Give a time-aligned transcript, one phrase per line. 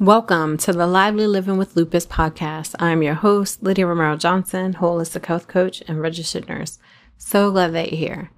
[0.00, 2.76] Welcome to the Lively Living with Lupus podcast.
[2.78, 6.78] I'm your host, Lydia Romero Johnson, holistic health coach and registered nurse.
[7.16, 8.30] So glad that you're here.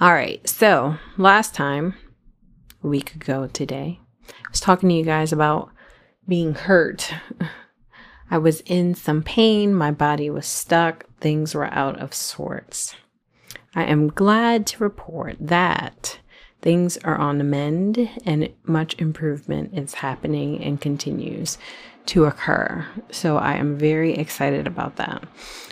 [0.00, 1.94] All right, so last time,
[2.82, 5.70] a week ago today, I was talking to you guys about
[6.26, 7.14] being hurt.
[8.28, 12.96] I was in some pain, my body was stuck, things were out of sorts.
[13.72, 16.18] I am glad to report that
[16.64, 21.58] things are on the mend and much improvement is happening and continues
[22.06, 22.86] to occur.
[23.10, 25.24] So I am very excited about that.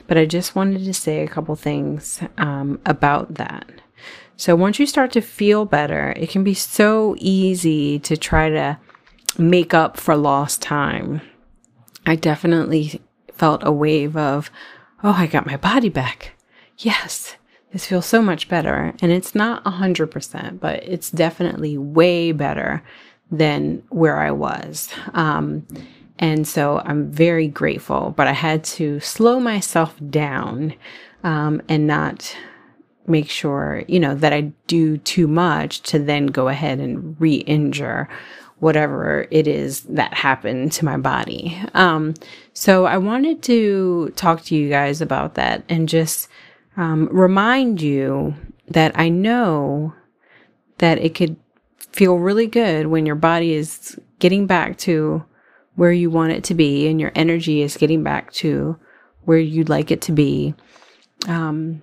[0.06, 3.70] But I just wanted to say a couple things um, about that.
[4.36, 8.78] So once you start to feel better, it can be so easy to try to
[9.38, 11.22] make up for lost time.
[12.04, 13.00] I definitely
[13.32, 14.50] felt a wave of,
[15.02, 16.32] oh, I got my body back.
[16.76, 17.36] Yes,
[17.72, 18.94] this feels so much better.
[19.00, 22.82] And it's not 100%, but it's definitely way better
[23.30, 24.90] than where I was.
[25.14, 25.66] Um,
[26.18, 30.74] and so I'm very grateful, but I had to slow myself down
[31.24, 32.36] um, and not
[33.06, 37.36] make sure, you know, that I do too much to then go ahead and re
[37.36, 38.08] injure
[38.60, 41.60] whatever it is that happened to my body.
[41.74, 42.14] Um,
[42.52, 46.28] so I wanted to talk to you guys about that and just
[46.76, 48.34] um, remind you
[48.68, 49.94] that I know
[50.78, 51.36] that it could
[51.92, 55.24] feel really good when your body is getting back to
[55.74, 58.78] where you want it to be and your energy is getting back to
[59.24, 60.54] where you'd like it to be.
[61.28, 61.82] Um,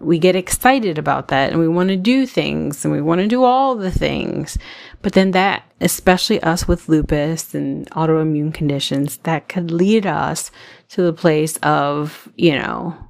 [0.00, 3.26] we get excited about that and we want to do things and we want to
[3.26, 4.56] do all the things.
[5.02, 10.50] But then that, especially us with lupus and autoimmune conditions, that could lead us
[10.90, 13.07] to the place of, you know,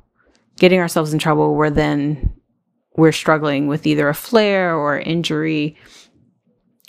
[0.58, 2.34] getting ourselves in trouble where then
[2.96, 5.76] we're struggling with either a flare or injury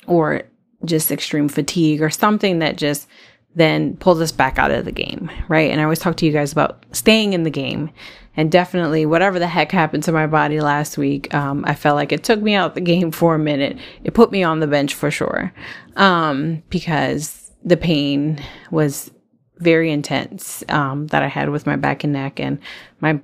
[0.08, 0.44] or
[0.86, 3.08] just extreme fatigue or something that just
[3.56, 5.72] then pulls us back out of the game, right?
[5.72, 7.92] And I always talk to you guys about staying in the game.
[8.38, 12.12] And definitely, whatever the heck happened to my body last week, um, I felt like
[12.12, 13.78] it took me out of the game for a minute.
[14.04, 15.52] It put me on the bench for sure,
[15.98, 18.42] um, because the pain
[18.72, 19.12] was
[19.58, 22.60] very intense um, that I had with my back and neck, and
[23.02, 23.20] my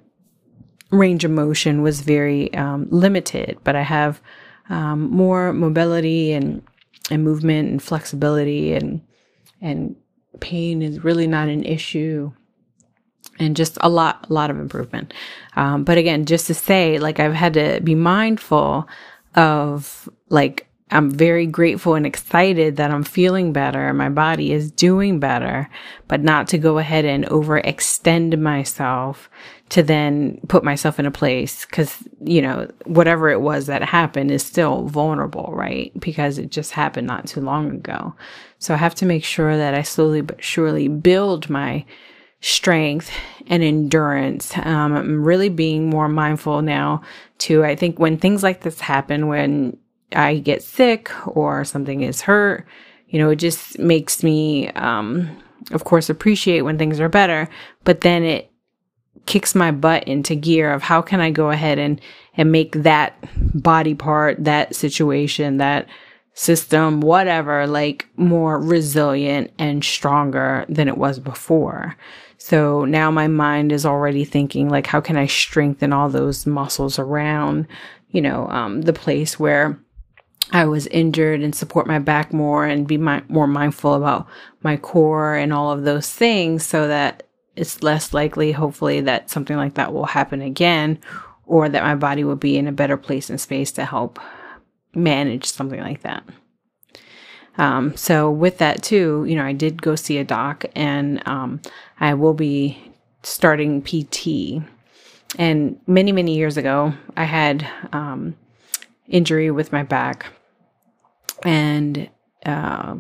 [0.95, 4.21] range of motion was very um, limited, but I have
[4.69, 6.63] um, more mobility and
[7.11, 9.01] and movement and flexibility and
[9.61, 9.95] and
[10.39, 12.31] pain is really not an issue
[13.39, 15.13] and just a lot a lot of improvement
[15.55, 18.87] um, but again just to say like i've had to be mindful
[19.35, 23.91] of like I'm very grateful and excited that I'm feeling better.
[23.91, 25.67] My body is doing better,
[26.07, 29.29] but not to go ahead and overextend myself
[29.69, 34.29] to then put myself in a place because, you know, whatever it was that happened
[34.29, 35.91] is still vulnerable, right?
[35.99, 38.13] Because it just happened not too long ago.
[38.59, 41.83] So I have to make sure that I slowly but surely build my
[42.41, 43.09] strength
[43.47, 44.55] and endurance.
[44.57, 47.01] Um, I'm really being more mindful now
[47.39, 47.63] too.
[47.63, 49.77] I think when things like this happen, when
[50.11, 52.67] I get sick or something is hurt,
[53.07, 57.49] you know, it just makes me, um, of course, appreciate when things are better,
[57.83, 58.51] but then it
[59.25, 61.99] kicks my butt into gear of how can I go ahead and,
[62.37, 63.17] and make that
[63.61, 65.87] body part, that situation, that
[66.33, 71.95] system, whatever, like more resilient and stronger than it was before.
[72.37, 76.99] So now my mind is already thinking like, how can I strengthen all those muscles
[76.99, 77.67] around,
[78.09, 79.79] you know, um, the place where
[80.51, 84.27] I was injured and support my back more and be my, more mindful about
[84.61, 87.23] my core and all of those things so that
[87.55, 90.99] it's less likely, hopefully, that something like that will happen again
[91.45, 94.19] or that my body will be in a better place and space to help
[94.93, 96.23] manage something like that.
[97.57, 101.61] Um, so with that too, you know, I did go see a doc and um,
[101.99, 102.91] I will be
[103.23, 104.63] starting PT.
[105.37, 108.35] And many, many years ago, I had um,
[109.07, 110.27] injury with my back.
[111.43, 112.09] And
[112.45, 112.97] uh,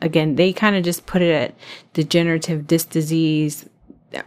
[0.00, 1.54] again, they kind of just put it at
[1.92, 3.68] degenerative disc disease.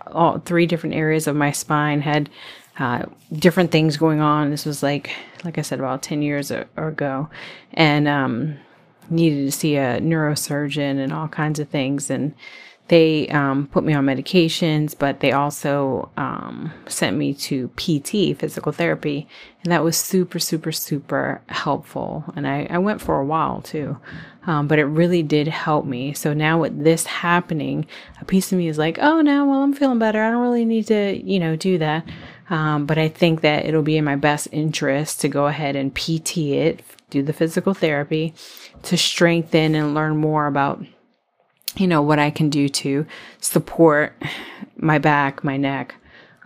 [0.08, 2.30] All three different areas of my spine had
[2.80, 4.50] uh, different things going on.
[4.50, 5.12] This was like,
[5.44, 7.30] like I said, about 10 years ago.
[7.74, 8.58] And um,
[9.10, 12.10] needed to see a neurosurgeon and all kinds of things.
[12.10, 12.34] And
[12.88, 18.72] they um, put me on medications, but they also um, sent me to PT, physical
[18.72, 19.28] therapy.
[19.64, 22.26] And that was super, super, super helpful.
[22.36, 23.98] And I, I went for a while too.
[24.48, 26.14] Um, but it really did help me.
[26.14, 27.86] So now with this happening,
[28.20, 30.24] a piece of me is like, oh, now, well, I'm feeling better.
[30.24, 32.06] I don't really need to, you know, do that.
[32.50, 35.94] Um, but I think that it'll be in my best interest to go ahead and
[35.94, 38.34] PT it, do the physical therapy
[38.84, 40.84] to strengthen and learn more about
[41.76, 43.06] you know, what I can do to
[43.40, 44.14] support
[44.76, 45.96] my back, my neck,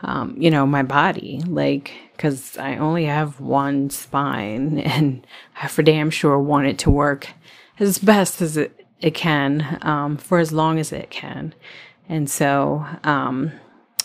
[0.03, 1.41] um, you know, my body.
[1.45, 5.25] Like, because I only have one spine and
[5.61, 7.29] I for damn sure want it to work
[7.79, 11.53] as best as it, it can um, for as long as it can.
[12.07, 13.51] And so, um,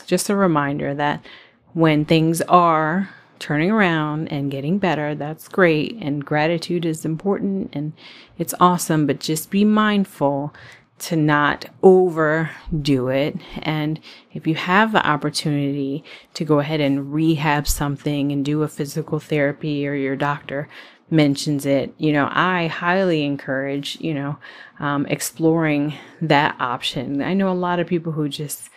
[0.06, 1.24] just a reminder that
[1.72, 5.96] when things are turning around and getting better, that's great.
[6.00, 7.92] And gratitude is important and
[8.38, 10.52] it's awesome, but just be mindful
[11.00, 13.36] to not overdo it.
[13.62, 13.98] And
[14.32, 16.04] if you have the opportunity
[16.34, 20.68] to go ahead and rehab something and do a physical therapy or your doctor
[21.10, 24.38] mentions it, you know, I highly encourage, you know,
[24.78, 27.22] um, exploring that option.
[27.22, 28.70] I know a lot of people who just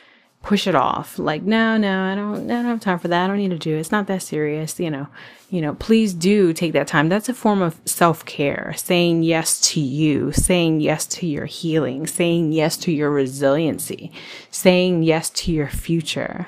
[0.43, 1.17] push it off.
[1.17, 3.23] Like, no, no, I don't, I don't have time for that.
[3.23, 3.79] I don't need to do it.
[3.79, 4.79] It's not that serious.
[4.79, 5.07] You know,
[5.49, 7.09] you know, please do take that time.
[7.09, 12.05] That's a form of self care, saying yes to you, saying yes to your healing,
[12.05, 14.11] saying yes to your resiliency,
[14.51, 16.47] saying yes to your future.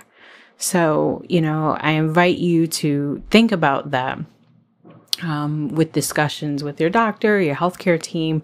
[0.58, 4.20] So, you know, I invite you to think about that
[5.24, 8.44] um, with discussions with your doctor, your healthcare team,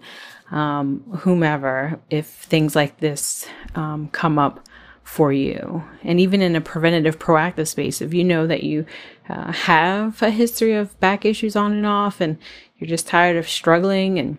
[0.50, 4.66] um, whomever, if things like this um, come up
[5.04, 5.84] for you.
[6.02, 8.86] And even in a preventative, proactive space, if you know that you
[9.28, 12.38] uh, have a history of back issues on and off and
[12.78, 14.38] you're just tired of struggling and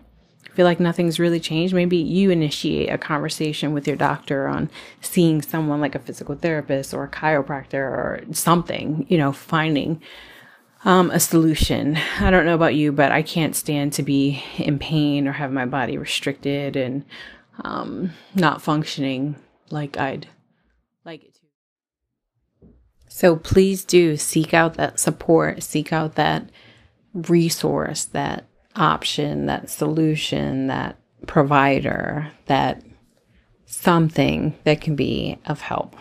[0.54, 4.70] feel like nothing's really changed, maybe you initiate a conversation with your doctor on
[5.00, 10.00] seeing someone like a physical therapist or a chiropractor or something, you know, finding
[10.84, 11.96] um, a solution.
[12.20, 15.50] I don't know about you, but I can't stand to be in pain or have
[15.50, 17.04] my body restricted and
[17.62, 19.36] um, not functioning
[19.70, 20.28] like I'd
[21.04, 22.68] like it to.
[23.08, 26.50] So please do seek out that support, seek out that
[27.12, 32.82] resource, that option, that solution, that provider, that
[33.66, 35.96] something that can be of help.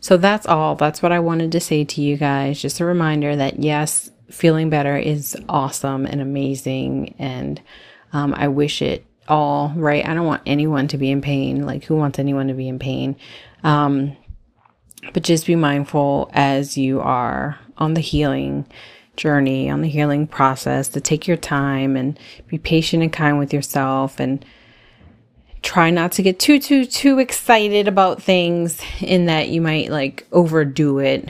[0.00, 0.76] So that's all.
[0.76, 2.62] That's what I wanted to say to you guys.
[2.62, 7.14] Just a reminder that yes, feeling better is awesome and amazing.
[7.18, 7.60] And
[8.12, 10.06] um, I wish it all right.
[10.06, 11.66] I don't want anyone to be in pain.
[11.66, 13.16] Like, who wants anyone to be in pain?
[13.62, 14.16] Um,
[15.12, 18.66] but just be mindful as you are on the healing
[19.16, 23.52] journey, on the healing process, to take your time and be patient and kind with
[23.52, 24.44] yourself and
[25.62, 30.26] try not to get too, too, too excited about things in that you might like
[30.32, 31.28] overdo it.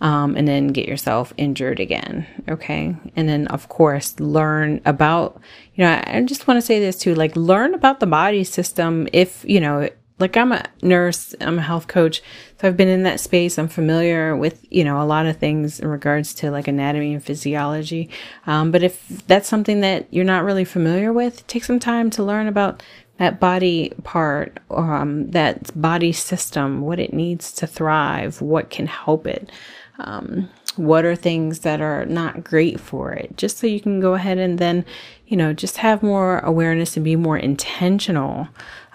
[0.00, 2.24] Um, and then get yourself injured again.
[2.48, 2.94] Okay.
[3.16, 5.40] And then, of course, learn about,
[5.74, 9.08] you know, I just want to say this too like, learn about the body system
[9.12, 9.88] if, you know,
[10.20, 12.22] like I'm a nurse, I'm a health coach,
[12.60, 13.58] so I've been in that space.
[13.58, 17.24] I'm familiar with, you know, a lot of things in regards to like anatomy and
[17.24, 18.10] physiology.
[18.46, 22.24] Um, but if that's something that you're not really familiar with, take some time to
[22.24, 22.82] learn about
[23.18, 29.26] that body part, um, that body system, what it needs to thrive, what can help
[29.26, 29.50] it.
[29.98, 34.14] Um, what are things that are not great for it just so you can go
[34.14, 34.84] ahead and then
[35.26, 38.46] you know just have more awareness and be more intentional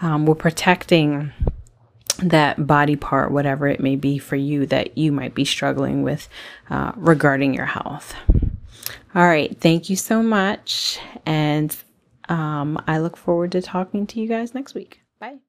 [0.01, 1.33] um, we're protecting
[2.17, 6.29] that body part, whatever it may be for you that you might be struggling with
[6.69, 8.13] uh, regarding your health.
[9.15, 9.55] All right.
[9.59, 10.99] Thank you so much.
[11.25, 11.75] And
[12.29, 15.01] um, I look forward to talking to you guys next week.
[15.19, 15.39] Bye.